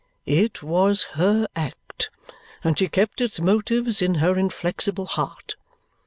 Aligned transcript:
"It 0.25 0.63
was 0.63 1.03
her 1.13 1.47
act, 1.55 2.09
and 2.63 2.75
she 2.79 2.87
kept 2.89 3.21
its 3.21 3.39
motives 3.39 4.01
in 4.01 4.15
her 4.15 4.35
inflexible 4.35 5.05
heart. 5.05 5.53